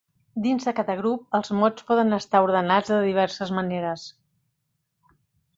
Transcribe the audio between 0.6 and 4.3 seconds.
de cada grup els mots poden estar ordenats de diverses maneres.